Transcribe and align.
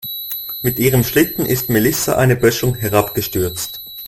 Mit 0.63 0.79
ihrem 0.79 1.03
Schlitten 1.03 1.45
ist 1.45 1.69
Melissa 1.69 2.13
eine 2.15 2.35
Böschung 2.35 2.73
herabgestürzt. 2.73 3.81